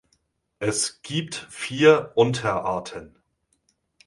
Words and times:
Es 0.57 1.03
gibt 1.03 1.35
vier 1.51 2.11
Unterarten. 2.15 3.19